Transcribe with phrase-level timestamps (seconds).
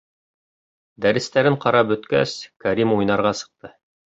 [1.05, 2.35] Дәрестәрен ҡарап бөткәс,
[2.67, 3.73] Кәрим уйнарға сыҡты.